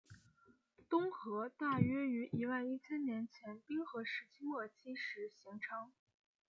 [0.89, 5.91] 东河大约于一万一千年前冰河时期末期时形成。